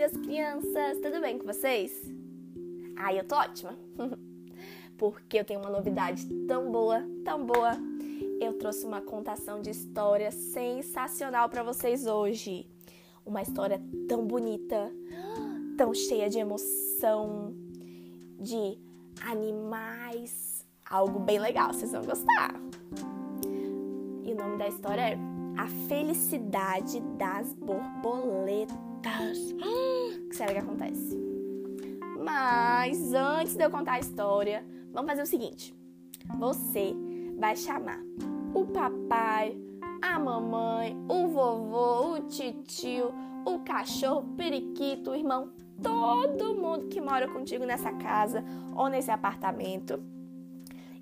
lindas 0.00 0.16
crianças! 0.16 0.98
Tudo 1.02 1.20
bem 1.20 1.36
com 1.36 1.46
vocês? 1.46 1.92
Ai, 2.96 3.20
eu 3.20 3.24
tô 3.24 3.34
ótima! 3.36 3.76
Porque 4.96 5.38
eu 5.38 5.44
tenho 5.44 5.60
uma 5.60 5.68
novidade 5.68 6.26
tão 6.48 6.72
boa, 6.72 7.04
tão 7.22 7.44
boa. 7.44 7.76
Eu 8.40 8.54
trouxe 8.54 8.86
uma 8.86 9.02
contação 9.02 9.60
de 9.60 9.68
história 9.68 10.30
sensacional 10.30 11.50
para 11.50 11.62
vocês 11.62 12.06
hoje. 12.06 12.66
Uma 13.26 13.42
história 13.42 13.78
tão 14.08 14.26
bonita, 14.26 14.90
tão 15.76 15.92
cheia 15.92 16.30
de 16.30 16.38
emoção, 16.38 17.54
de 18.38 18.78
animais, 19.20 20.66
algo 20.88 21.18
bem 21.18 21.38
legal, 21.38 21.74
vocês 21.74 21.92
vão 21.92 22.04
gostar. 22.04 22.54
E 24.24 24.32
o 24.32 24.34
nome 24.34 24.56
da 24.56 24.66
história 24.66 25.10
é 25.10 25.18
A 25.58 25.66
Felicidade 25.86 27.00
das 27.18 27.52
Borboletas. 27.52 28.89
O 29.62 30.28
que 30.28 30.36
será 30.36 30.52
que 30.52 30.58
acontece? 30.58 31.18
Mas 32.22 33.14
antes 33.14 33.56
de 33.56 33.64
eu 33.64 33.70
contar 33.70 33.92
a 33.92 33.98
história, 33.98 34.64
vamos 34.92 35.10
fazer 35.10 35.22
o 35.22 35.26
seguinte: 35.26 35.74
você 36.38 36.94
vai 37.38 37.56
chamar 37.56 38.00
o 38.54 38.66
papai, 38.66 39.56
a 40.02 40.18
mamãe, 40.18 40.96
o 41.08 41.28
vovô, 41.28 42.14
o 42.14 42.20
titio, 42.28 43.12
o 43.46 43.60
cachorro, 43.60 44.20
o 44.20 44.36
periquito, 44.36 45.10
o 45.10 45.14
irmão, 45.14 45.50
todo 45.82 46.54
mundo 46.54 46.88
que 46.88 47.00
mora 47.00 47.26
contigo 47.26 47.64
nessa 47.64 47.92
casa 47.92 48.44
ou 48.76 48.88
nesse 48.88 49.10
apartamento. 49.10 50.02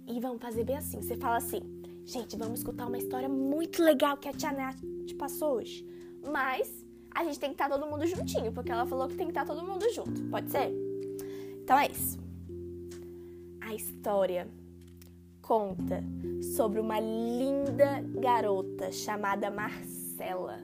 E 0.06 0.20
vamos 0.20 0.40
fazer 0.40 0.64
bem 0.64 0.76
assim: 0.76 1.02
você 1.02 1.16
fala 1.16 1.36
assim, 1.36 1.60
gente, 2.04 2.36
vamos 2.36 2.60
escutar 2.60 2.86
uma 2.86 2.98
história 2.98 3.28
muito 3.28 3.82
legal 3.82 4.16
que 4.16 4.28
a 4.28 4.32
tia 4.32 4.52
Nath 4.52 4.80
te 5.06 5.14
passou 5.14 5.56
hoje. 5.56 5.84
Mas 6.24 6.86
a 7.18 7.24
gente 7.24 7.40
tem 7.40 7.50
que 7.50 7.54
estar 7.54 7.68
todo 7.68 7.90
mundo 7.90 8.06
juntinho, 8.06 8.52
porque 8.52 8.70
ela 8.70 8.86
falou 8.86 9.08
que 9.08 9.16
tem 9.16 9.26
que 9.26 9.32
estar 9.32 9.44
todo 9.44 9.66
mundo 9.66 9.84
junto. 9.92 10.22
Pode 10.30 10.52
ser? 10.52 10.72
Então 11.64 11.76
é 11.76 11.90
isso. 11.90 12.16
A 13.60 13.74
história 13.74 14.48
conta 15.42 16.04
sobre 16.54 16.78
uma 16.78 17.00
linda 17.00 18.00
garota 18.20 18.92
chamada 18.92 19.50
Marcela. 19.50 20.60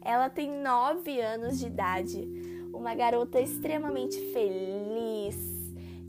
Ela 0.00 0.30
tem 0.30 0.48
nove 0.62 1.20
anos 1.20 1.58
de 1.58 1.66
idade, 1.66 2.22
uma 2.72 2.94
garota 2.94 3.40
extremamente 3.40 4.16
feliz, 4.32 5.36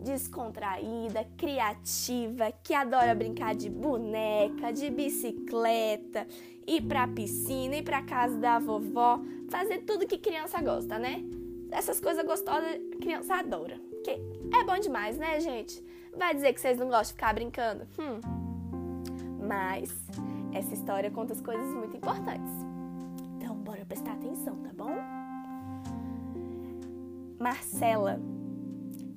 descontraída, 0.08 1.28
criativa, 1.38 2.52
que 2.64 2.74
adora 2.74 3.14
brincar 3.14 3.54
de 3.54 3.70
boneca, 3.70 4.72
de 4.72 4.90
bicicleta, 4.90 6.26
ir 6.66 6.82
pra 6.82 7.08
piscina, 7.08 7.76
ir 7.76 7.84
pra 7.84 8.02
casa 8.02 8.38
da 8.38 8.58
vovó, 8.58 9.20
fazer 9.50 9.80
tudo 9.80 10.08
que 10.08 10.18
criança 10.18 10.62
gosta, 10.62 10.98
né? 10.98 11.24
Essas 11.72 12.00
coisas 12.00 12.26
gostosas, 12.26 12.80
criança 13.02 13.36
adora. 13.36 13.80
Que 14.04 14.12
é 14.12 14.64
bom 14.66 14.80
demais, 14.80 15.18
né, 15.18 15.40
gente? 15.42 15.84
Vai 16.16 16.34
dizer 16.34 16.54
que 16.54 16.62
vocês 16.62 16.78
não 16.78 16.88
gostam 16.88 17.04
de 17.04 17.14
ficar 17.14 17.34
brincando? 17.34 17.86
Hum. 18.00 18.22
Mas 19.46 19.94
essa 20.54 20.74
história 20.74 21.12
conta 21.12 21.34
as 21.34 21.42
coisas 21.42 21.68
muito 21.74 21.98
importantes. 21.98 22.52
Então, 23.36 23.56
bora 23.58 23.86
prestar 23.86 24.14
atenção, 24.14 24.56
tá 24.58 24.72
bom? 24.74 24.96
Marcela 27.40 28.20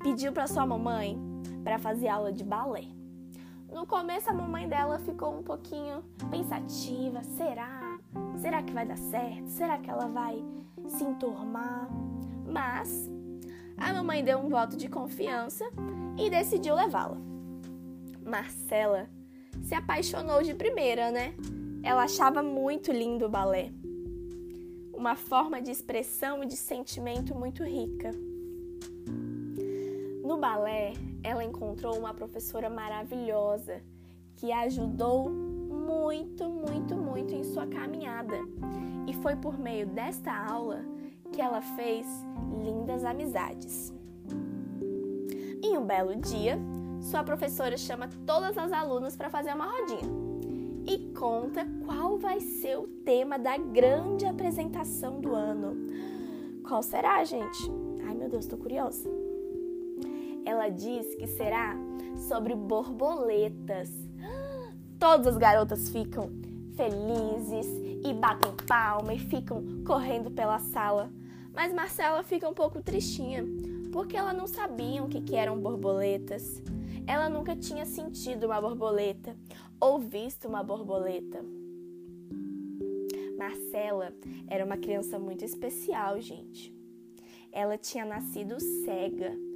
pediu 0.03 0.33
para 0.33 0.47
sua 0.47 0.67
mamãe 0.67 1.19
para 1.63 1.79
fazer 1.79 2.09
aula 2.09 2.33
de 2.33 2.43
balé. 2.43 2.85
No 3.73 3.87
começo 3.87 4.29
a 4.29 4.33
mamãe 4.33 4.69
dela 4.69 4.99
ficou 4.99 5.39
um 5.39 5.43
pouquinho 5.43 6.03
pensativa, 6.31 7.23
será? 7.23 7.99
Será 8.41 8.63
que 8.63 8.73
vai 8.73 8.85
dar 8.85 8.99
certo? 8.99 9.47
Será 9.49 9.79
que 9.79 9.89
ela 9.89 10.09
vai 10.09 10.43
se 10.89 11.05
enturmar? 11.05 11.89
Mas 12.47 13.09
a 13.77 13.93
mamãe 13.93 14.25
deu 14.25 14.39
um 14.39 14.49
voto 14.49 14.77
de 14.77 14.89
confiança 14.89 15.65
e 16.19 16.29
decidiu 16.29 16.75
levá-la. 16.75 17.17
Marcela 18.25 19.09
se 19.63 19.75
apaixonou 19.75 20.43
de 20.43 20.55
primeira, 20.55 21.11
né? 21.11 21.35
Ela 21.83 22.05
achava 22.05 22.43
muito 22.43 22.91
lindo 22.91 23.27
o 23.27 23.29
balé. 23.29 23.73
Uma 24.93 25.15
forma 25.15 25.63
de 25.63 25.71
expressão 25.71 26.43
e 26.43 26.47
de 26.47 26.57
sentimento 26.57 27.35
muito 27.35 27.63
rica. 27.65 28.11
Balé, 30.41 30.95
ela 31.23 31.45
encontrou 31.45 31.99
uma 31.99 32.15
professora 32.15 32.71
maravilhosa 32.71 33.83
que 34.37 34.51
ajudou 34.51 35.29
muito, 35.29 36.49
muito, 36.49 36.97
muito 36.97 37.35
em 37.35 37.45
sua 37.45 37.67
caminhada. 37.67 38.39
E 39.07 39.13
foi 39.13 39.37
por 39.37 39.59
meio 39.59 39.87
desta 39.87 40.35
aula 40.35 40.81
que 41.31 41.43
ela 41.43 41.61
fez 41.61 42.07
lindas 42.65 43.05
amizades. 43.05 43.93
Em 45.63 45.77
um 45.77 45.85
belo 45.85 46.17
dia, 46.17 46.59
sua 47.03 47.23
professora 47.23 47.77
chama 47.77 48.09
todas 48.27 48.57
as 48.57 48.73
alunas 48.73 49.15
para 49.15 49.29
fazer 49.29 49.55
uma 49.55 49.67
rodinha 49.67 50.11
e 50.87 51.13
conta 51.13 51.67
qual 51.85 52.17
vai 52.17 52.41
ser 52.41 52.79
o 52.79 52.87
tema 53.05 53.39
da 53.39 53.59
grande 53.59 54.25
apresentação 54.25 55.21
do 55.21 55.35
ano. 55.35 55.77
Qual 56.67 56.83
será, 56.83 57.23
gente? 57.25 57.71
Ai 58.07 58.15
meu 58.15 58.31
Deus, 58.31 58.47
tô 58.47 58.57
curiosa. 58.57 59.20
Ela 60.51 60.69
diz 60.69 61.15
que 61.15 61.29
será 61.29 61.77
sobre 62.29 62.57
borboletas. 62.57 63.89
Todas 64.99 65.29
as 65.29 65.37
garotas 65.37 65.89
ficam 65.91 66.29
felizes 66.75 67.69
e 68.05 68.13
batem 68.13 68.57
palma 68.67 69.15
e 69.15 69.19
ficam 69.21 69.63
correndo 69.87 70.29
pela 70.29 70.59
sala. 70.59 71.09
Mas 71.55 71.73
Marcela 71.73 72.25
fica 72.25 72.49
um 72.49 72.53
pouco 72.53 72.83
tristinha, 72.83 73.45
porque 73.93 74.17
ela 74.17 74.33
não 74.33 74.49
sabia 74.49 75.05
o 75.05 75.09
que, 75.09 75.21
que 75.21 75.37
eram 75.37 75.57
borboletas. 75.57 76.61
Ela 77.07 77.29
nunca 77.29 77.55
tinha 77.55 77.87
sentido 77.87 78.47
uma 78.47 78.61
borboleta 78.61 79.37
ou 79.79 80.01
visto 80.01 80.49
uma 80.49 80.65
borboleta. 80.65 81.45
Marcela 83.39 84.13
era 84.49 84.65
uma 84.65 84.77
criança 84.77 85.17
muito 85.17 85.45
especial, 85.45 86.21
gente. 86.21 86.75
Ela 87.53 87.79
tinha 87.79 88.05
nascido 88.05 88.59
cega. 88.59 89.49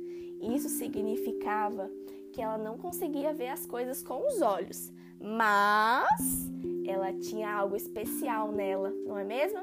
Isso 0.52 0.68
significava 0.68 1.90
que 2.32 2.42
ela 2.42 2.58
não 2.58 2.76
conseguia 2.76 3.32
ver 3.32 3.48
as 3.48 3.64
coisas 3.64 4.02
com 4.02 4.26
os 4.26 4.42
olhos, 4.42 4.92
mas 5.20 6.50
ela 6.86 7.12
tinha 7.12 7.54
algo 7.54 7.76
especial 7.76 8.52
nela, 8.52 8.90
não 9.06 9.18
é 9.18 9.24
mesmo? 9.24 9.60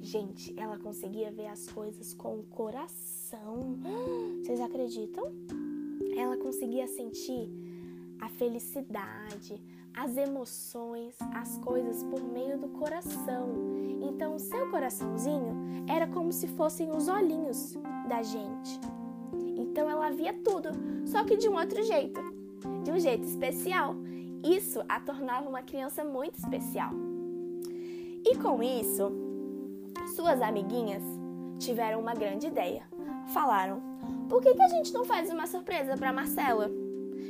Gente, 0.00 0.54
ela 0.58 0.78
conseguia 0.78 1.30
ver 1.32 1.46
as 1.46 1.66
coisas 1.68 2.14
com 2.14 2.38
o 2.38 2.42
coração. 2.44 3.78
Vocês 4.42 4.60
acreditam? 4.60 5.32
Ela 6.16 6.36
conseguia 6.36 6.86
sentir 6.86 7.50
a 8.20 8.28
felicidade, 8.28 9.62
as 9.94 10.16
emoções, 10.16 11.16
as 11.34 11.58
coisas 11.58 12.02
por 12.04 12.22
meio 12.22 12.58
do 12.58 12.68
coração. 12.68 13.48
Então, 14.02 14.34
o 14.34 14.38
seu 14.38 14.70
coraçãozinho 14.70 15.84
era 15.88 16.06
como 16.06 16.32
se 16.32 16.48
fossem 16.48 16.90
os 16.90 17.08
olhinhos 17.08 17.74
da 18.08 18.22
gente. 18.22 18.78
Então, 19.74 19.90
ela 19.90 20.08
via 20.08 20.32
tudo, 20.32 20.68
só 21.04 21.24
que 21.24 21.36
de 21.36 21.48
um 21.48 21.58
outro 21.58 21.82
jeito, 21.82 22.20
de 22.84 22.92
um 22.92 22.98
jeito 23.00 23.24
especial. 23.24 23.96
Isso 24.40 24.80
a 24.88 25.00
tornava 25.00 25.48
uma 25.48 25.62
criança 25.62 26.04
muito 26.04 26.38
especial. 26.38 26.92
E 28.24 28.36
com 28.36 28.62
isso, 28.62 29.10
suas 30.14 30.40
amiguinhas 30.40 31.02
tiveram 31.58 31.98
uma 31.98 32.14
grande 32.14 32.46
ideia. 32.46 32.84
Falaram: 33.32 33.82
por 34.28 34.40
que, 34.40 34.54
que 34.54 34.62
a 34.62 34.68
gente 34.68 34.92
não 34.92 35.04
faz 35.04 35.28
uma 35.28 35.48
surpresa 35.48 35.96
para 35.96 36.12
Marcela? 36.12 36.70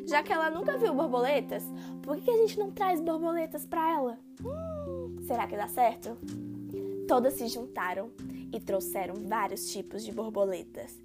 Já 0.07 0.23
que 0.23 0.31
ela 0.31 0.51
nunca 0.51 0.77
viu 0.77 0.93
borboletas, 0.93 1.65
por 2.03 2.17
que, 2.17 2.25
que 2.25 2.31
a 2.31 2.37
gente 2.37 2.59
não 2.59 2.71
traz 2.71 3.01
borboletas 3.01 3.65
para 3.65 3.91
ela? 3.91 4.19
Hum, 4.45 5.17
será 5.23 5.47
que 5.47 5.57
dá 5.57 5.67
certo? 5.67 6.19
Todas 7.09 7.33
se 7.33 7.49
juntaram 7.49 8.11
e 8.53 8.61
trouxeram 8.61 9.15
vários 9.15 9.73
tipos 9.73 10.05
de 10.05 10.13
borboletas. 10.13 11.03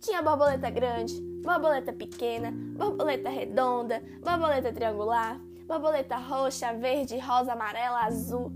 Tinha 0.00 0.22
borboleta 0.22 0.70
grande, 0.70 1.20
borboleta 1.42 1.92
pequena, 1.92 2.50
borboleta 2.52 3.28
redonda, 3.28 4.02
borboleta 4.22 4.72
triangular, 4.72 5.38
borboleta 5.66 6.16
roxa, 6.16 6.72
verde, 6.72 7.18
rosa, 7.18 7.52
amarela, 7.52 8.04
azul 8.04 8.50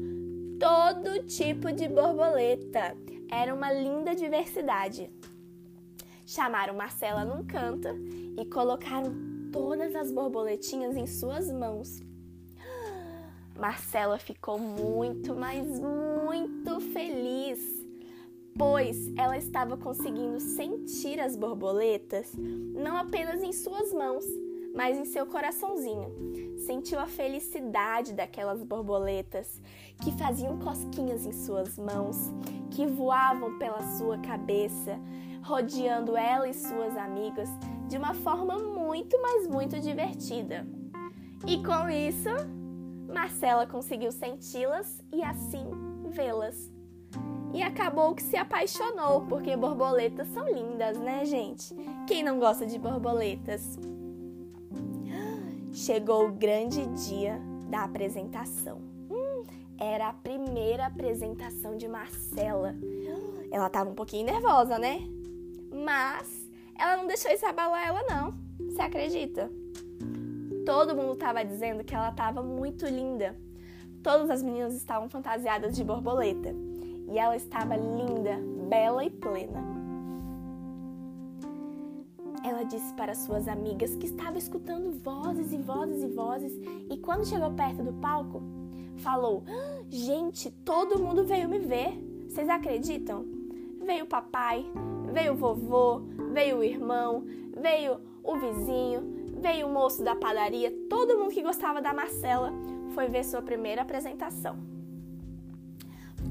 todo 0.59 1.25
tipo 1.27 1.71
de 1.73 1.89
borboleta. 1.89 2.97
Era 3.31 3.55
uma 3.55 3.71
linda 3.71 4.15
diversidade. 4.15 5.11
Chamaram 6.27 6.75
Marcela 6.75 7.23
num 7.23 7.45
canto 7.45 7.89
e 8.39 8.45
colocaram 8.47 9.15
todas 9.53 9.95
as 9.95 10.11
borboletinhas 10.11 10.97
em 10.97 11.07
suas 11.07 11.53
mãos. 11.53 12.01
Marcela 13.61 14.19
ficou 14.19 14.59
muito, 14.59 15.35
mas 15.35 15.67
muito 15.79 16.81
feliz, 16.81 17.84
pois 18.57 19.13
ela 19.17 19.37
estava 19.37 19.77
conseguindo 19.77 20.39
sentir 20.41 21.21
as 21.21 21.37
borboletas 21.37 22.33
não 22.37 22.97
apenas 22.97 23.43
em 23.43 23.53
suas 23.53 23.93
mãos, 23.93 24.25
mas 24.75 24.99
em 24.99 25.05
seu 25.05 25.27
coraçãozinho. 25.27 26.59
Sentiu 26.67 26.99
a 26.99 27.07
felicidade 27.07 28.13
daquelas 28.13 28.63
borboletas 28.63 29.61
que 30.03 30.13
faziam 30.13 30.59
cosquinhas 30.59 31.25
em 31.27 31.33
suas 31.33 31.79
mãos, 31.79 32.17
que 32.71 32.87
voavam 32.87 33.59
pela 33.59 33.83
sua 33.97 34.19
cabeça, 34.19 34.99
rodeando 35.43 36.17
ela 36.17 36.49
e 36.49 36.55
suas 36.55 36.97
amigas 36.97 37.49
de 37.89 37.97
uma 37.97 38.15
forma 38.15 38.59
muito, 38.59 39.21
mas 39.21 39.47
muito 39.47 39.79
divertida. 39.79 40.67
E 41.47 41.63
com 41.63 41.89
isso, 41.91 42.31
Marcela 43.13 43.67
conseguiu 43.67 44.11
senti-las 44.11 45.03
e 45.13 45.23
assim 45.23 45.67
vê-las. 46.11 46.74
E 47.55 47.63
acabou 47.63 48.17
que 48.17 48.23
se 48.23 48.37
apaixonou, 48.37 49.27
porque 49.29 49.57
borboletas 49.57 50.27
são 50.31 50.45
lindas, 50.49 50.99
né, 50.99 51.25
gente? 51.25 51.73
Quem 52.05 52.21
não 52.21 52.41
gosta 52.41 52.67
de 52.67 52.77
borboletas? 52.81 53.79
Chegou 55.71 56.27
o 56.27 56.33
grande 56.33 56.85
dia 57.07 57.41
da 57.71 57.85
apresentação. 57.85 58.79
Hum, 59.09 59.45
era 59.79 60.09
a 60.09 60.13
primeira 60.13 60.87
apresentação 60.87 61.77
de 61.77 61.87
Marcela. 61.87 62.75
Ela 63.53 63.69
estava 63.69 63.89
um 63.89 63.95
pouquinho 63.95 64.27
nervosa, 64.27 64.77
né? 64.77 64.99
Mas 65.73 66.51
ela 66.77 66.97
não 66.97 67.07
deixou 67.07 67.31
isso 67.31 67.47
abalar 67.47 67.87
ela, 67.87 68.03
não. 68.03 68.35
Você 68.67 68.83
acredita? 68.83 69.49
Todo 70.67 70.97
mundo 70.97 71.13
estava 71.13 71.45
dizendo 71.45 71.85
que 71.85 71.95
ela 71.95 72.11
estava 72.11 72.43
muito 72.43 72.85
linda. 72.85 73.39
Todas 74.03 74.29
as 74.29 74.43
meninas 74.43 74.75
estavam 74.75 75.09
fantasiadas 75.09 75.77
de 75.77 75.85
borboleta. 75.85 76.53
E 77.09 77.19
ela 77.19 77.37
estava 77.37 77.77
linda, 77.77 78.39
bela 78.69 79.05
e 79.05 79.11
plena. 79.11 79.63
Ela 82.45 82.63
disse 82.65 82.93
para 82.95 83.15
suas 83.15 83.49
amigas 83.49 83.95
que 83.97 84.07
estava 84.07 84.37
escutando 84.37 84.91
vozes 85.03 85.53
e 85.53 85.57
vozes 85.57 86.03
e 86.03 86.09
vozes. 86.09 86.53
E 86.91 86.97
quando 86.99 87.27
chegou 87.27 87.51
perto 87.53 87.83
do 87.83 87.93
palco, 87.95 88.43
falou: 88.97 89.43
ah, 89.47 89.83
Gente, 89.89 90.51
todo 90.65 90.99
mundo 90.99 91.25
veio 91.25 91.49
me 91.49 91.59
ver. 91.59 91.99
Vocês 92.29 92.49
acreditam? 92.49 93.25
Veio 93.85 94.05
o 94.05 94.09
papai, 94.09 94.65
veio 95.13 95.35
o 95.35 95.37
vovô, 95.37 96.01
veio 96.33 96.59
o 96.59 96.65
irmão, 96.65 97.25
veio 97.57 98.01
o 98.23 98.37
vizinho, 98.37 99.33
veio 99.41 99.67
o 99.67 99.73
moço 99.73 100.03
da 100.03 100.17
padaria, 100.17 100.73
todo 100.89 101.19
mundo 101.19 101.33
que 101.33 101.43
gostava 101.43 101.81
da 101.81 101.93
Marcela 101.93 102.53
foi 102.95 103.09
ver 103.09 103.25
sua 103.25 103.43
primeira 103.43 103.83
apresentação. 103.83 104.74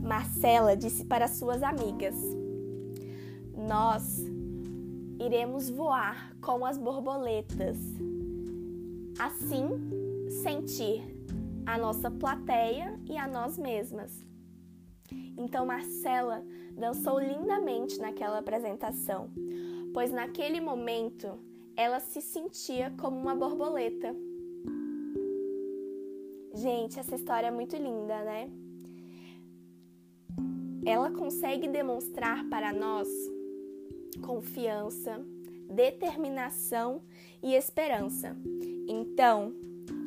Marcela 0.01 0.75
disse 0.75 1.06
para 1.06 1.28
suas 1.28 1.62
amigas: 1.63 2.16
Nós 3.56 4.19
iremos 5.19 5.69
voar 5.69 6.36
com 6.42 6.66
as 6.66 6.78
borboletas. 6.78 7.78
Assim, 9.19 9.68
sentir 10.44 11.04
a 11.66 11.78
nossa 11.78 12.10
plateia 12.12 13.00
e 13.10 13.18
a 13.18 13.28
nós 13.28 13.57
mesmas. 13.57 14.25
Então 15.38 15.66
Marcela 15.66 16.44
dançou 16.75 17.19
lindamente 17.19 18.00
naquela 18.00 18.40
apresentação, 18.40 19.30
pois 19.94 20.12
naquele 20.12 20.60
momento 20.60 21.40
ela 21.75 22.00
se 22.00 22.22
sentia 22.22 22.94
como 23.00 23.18
uma 23.18 23.36
borboleta. 23.36 24.16
Gente, 26.54 27.00
essa 27.00 27.16
história 27.16 27.48
é 27.48 27.51
muito 27.51 27.75
linda, 27.75 28.24
né? 28.24 28.50
Ela 30.85 31.12
consegue 31.12 31.68
demonstrar 31.68 32.44
para 32.50 32.74
nós 32.74 33.07
confiança, 34.21 35.25
determinação 35.69 37.01
e 37.41 37.56
esperança. 37.56 38.35
Então, 38.88 39.53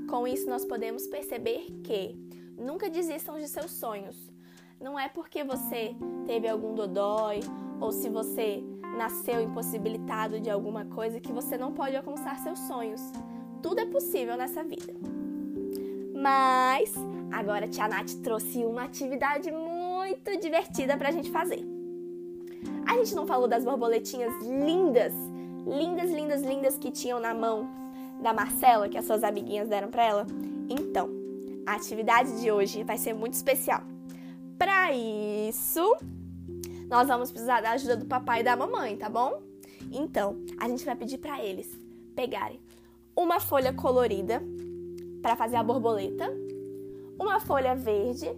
com 0.08 0.26
isso 0.26 0.49
nós 0.49 0.64
podemos 0.64 1.06
perceber 1.06 1.67
que 1.82 2.14
nunca 2.58 2.90
desistam 2.90 3.38
de 3.38 3.49
seus 3.49 3.70
sonhos. 3.70 4.17
Não 4.81 4.99
é 4.99 5.08
porque 5.08 5.43
você 5.43 5.96
teve 6.26 6.46
algum 6.46 6.75
dodói 6.75 7.40
ou 7.81 7.90
se 7.90 8.08
você 8.08 8.62
nasceu 8.96 9.40
impossibilitado 9.40 10.40
de 10.40 10.50
alguma 10.50 10.84
coisa 10.84 11.20
que 11.20 11.32
você 11.32 11.56
não 11.56 11.73
pode 11.73 11.96
alcançar 11.96 12.38
seus 12.38 12.58
sonhos. 12.61 13.00
Tudo 13.62 13.81
é 13.81 13.87
possível 13.87 14.37
nessa 14.37 14.62
vida. 14.62 14.93
Mas 16.14 16.93
agora 17.32 17.67
a 17.67 17.69
Tia 17.69 17.88
Nath 17.88 18.14
trouxe 18.23 18.64
uma 18.64 18.84
atividade 18.84 19.50
muito 19.50 19.66
divertida 20.41 20.97
pra 20.97 21.11
gente 21.11 21.31
fazer. 21.31 21.61
A 22.87 22.94
gente 22.97 23.14
não 23.14 23.26
falou 23.26 23.49
das 23.49 23.64
borboletinhas 23.64 24.32
lindas, 24.43 25.12
lindas, 25.67 26.11
lindas, 26.11 26.43
lindas 26.43 26.79
que 26.79 26.91
tinham 26.91 27.19
na 27.19 27.35
mão 27.35 27.69
da 28.23 28.32
Marcela, 28.32 28.88
que 28.88 28.97
as 28.97 29.05
suas 29.05 29.23
amiguinhas 29.23 29.69
deram 29.69 29.91
para 29.91 30.05
ela? 30.05 30.26
Então, 30.69 31.08
a 31.67 31.75
atividade 31.75 32.41
de 32.41 32.50
hoje 32.50 32.85
vai 32.85 32.97
ser 32.97 33.12
muito 33.12 33.35
especial. 33.35 33.82
Para 34.56 34.93
isso, 34.93 35.97
nós 36.88 37.09
vamos 37.09 37.31
precisar 37.31 37.61
da 37.61 37.73
ajuda 37.73 37.97
do 37.97 38.06
papai 38.06 38.41
e 38.41 38.44
da 38.44 38.56
mamãe, 38.56 38.97
tá 38.97 39.09
bom? 39.09 39.43
Então, 39.93 40.37
a 40.59 40.69
gente 40.69 40.85
vai 40.85 40.97
pedir 40.97 41.19
para 41.19 41.44
eles 41.44 41.69
pegarem 42.14 42.61
uma 43.14 43.41
folha 43.41 43.73
colorida 43.73 44.43
para 45.20 45.37
fazer 45.37 45.56
a 45.56 45.62
borboleta, 45.62 46.32
uma 47.19 47.41
folha 47.41 47.75
verde 47.75 48.35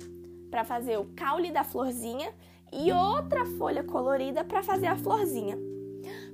para 0.51 0.65
fazer 0.65 0.99
o 0.99 1.07
caule 1.17 1.51
da 1.51 1.65
florzinha 1.65 2.33
e 2.73 2.93
outra 2.93 3.45
folha 3.45 3.83
colorida 3.83 4.45
para 4.45 4.63
fazer 4.63 4.87
a 4.87 4.97
florzinha. 4.97 5.59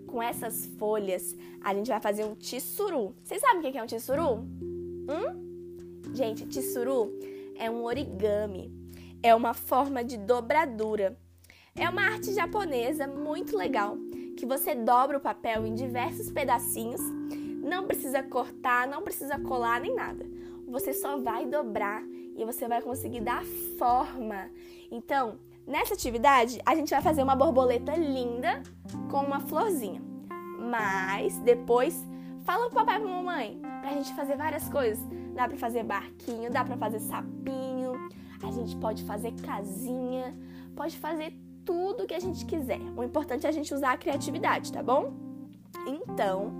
Com 0.06 0.22
essas 0.22 0.66
folhas, 0.78 1.36
a 1.60 1.74
gente 1.74 1.88
vai 1.88 2.00
fazer 2.00 2.24
um 2.24 2.34
tissuru. 2.34 3.14
Vocês 3.22 3.40
sabem 3.40 3.68
o 3.68 3.72
que 3.72 3.78
é 3.78 3.82
um 3.82 3.86
tissuru? 3.86 4.36
Hum? 4.36 6.12
Gente, 6.12 6.46
tissuru 6.46 7.12
é 7.56 7.70
um 7.70 7.82
origami. 7.82 8.72
É 9.22 9.34
uma 9.34 9.54
forma 9.54 10.04
de 10.04 10.16
dobradura 10.16 11.18
é 11.76 11.88
uma 11.88 12.02
arte 12.02 12.32
japonesa 12.32 13.04
muito 13.04 13.56
legal 13.56 13.98
que 14.36 14.46
você 14.46 14.76
dobra 14.76 15.18
o 15.18 15.20
papel 15.20 15.66
em 15.66 15.74
diversos 15.74 16.30
pedacinhos, 16.30 17.00
não 17.64 17.84
precisa 17.84 18.22
cortar, 18.22 18.86
não 18.86 19.02
precisa 19.02 19.40
colar 19.40 19.80
nem 19.80 19.92
nada. 19.92 20.24
Você 20.68 20.92
só 20.92 21.18
vai 21.18 21.46
dobrar 21.46 22.00
e 22.36 22.44
você 22.44 22.66
vai 22.68 22.82
conseguir 22.82 23.20
dar 23.20 23.44
forma. 23.78 24.50
Então, 24.90 25.38
nessa 25.66 25.94
atividade, 25.94 26.60
a 26.64 26.74
gente 26.74 26.90
vai 26.90 27.00
fazer 27.00 27.22
uma 27.22 27.36
borboleta 27.36 27.94
linda 27.96 28.62
com 29.10 29.18
uma 29.18 29.40
florzinha. 29.40 30.02
Mas 30.58 31.38
depois, 31.38 32.04
fala 32.44 32.66
pro 32.66 32.76
papai 32.76 32.98
e 32.98 33.00
pra 33.00 33.10
mamãe 33.10 33.60
pra 33.80 33.92
gente 33.92 34.14
fazer 34.14 34.36
várias 34.36 34.68
coisas. 34.68 35.02
Dá 35.34 35.48
pra 35.48 35.56
fazer 35.56 35.82
barquinho, 35.82 36.50
dá 36.50 36.64
pra 36.64 36.76
fazer 36.76 37.00
sapinho, 37.00 38.08
a 38.42 38.50
gente 38.52 38.76
pode 38.76 39.02
fazer 39.04 39.32
casinha, 39.42 40.36
pode 40.76 40.96
fazer 40.98 41.32
tudo 41.64 42.06
que 42.06 42.14
a 42.14 42.20
gente 42.20 42.44
quiser. 42.44 42.80
O 42.96 43.02
importante 43.02 43.46
é 43.46 43.48
a 43.48 43.52
gente 43.52 43.74
usar 43.74 43.92
a 43.92 43.96
criatividade, 43.96 44.72
tá 44.72 44.82
bom? 44.82 45.12
Então, 45.86 46.52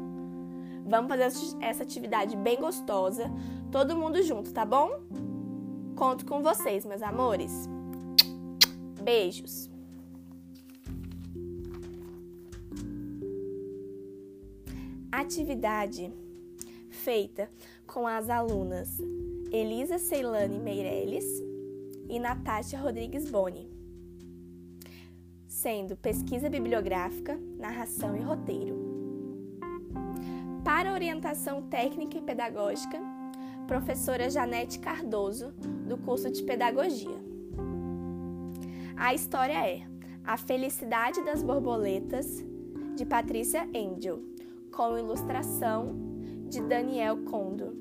vamos 0.86 1.08
fazer 1.08 1.56
essa 1.60 1.82
atividade 1.82 2.36
bem 2.36 2.58
gostosa, 2.58 3.30
todo 3.70 3.96
mundo 3.96 4.22
junto, 4.22 4.52
tá 4.52 4.64
bom? 4.64 5.00
Conto 6.04 6.26
com 6.26 6.42
vocês, 6.42 6.84
meus 6.84 7.00
amores. 7.00 7.66
Beijos. 9.02 9.70
Atividade 15.10 16.12
feita 16.90 17.50
com 17.86 18.06
as 18.06 18.28
alunas 18.28 18.98
Elisa 19.50 19.96
Ceilane 19.96 20.58
Meirelles 20.58 21.24
e 22.10 22.20
Natácia 22.20 22.78
Rodrigues 22.78 23.30
Boni 23.30 23.66
sendo 25.48 25.96
pesquisa 25.96 26.50
bibliográfica, 26.50 27.40
narração 27.56 28.14
e 28.14 28.20
roteiro. 28.20 28.76
Para 30.62 30.92
orientação 30.92 31.62
técnica 31.62 32.18
e 32.18 32.20
pedagógica, 32.20 33.00
professora 33.66 34.28
Janete 34.28 34.78
Cardoso, 34.78 35.54
do 35.84 35.96
curso 35.98 36.30
de 36.30 36.42
Pedagogia. 36.42 37.22
A 38.96 39.14
história 39.14 39.66
é 39.66 39.82
A 40.24 40.36
Felicidade 40.36 41.22
das 41.24 41.42
Borboletas, 41.42 42.44
de 42.96 43.04
Patrícia 43.04 43.68
Angel, 43.74 44.20
com 44.70 44.98
ilustração 44.98 45.94
de 46.48 46.60
Daniel 46.62 47.24
Condo. 47.24 47.76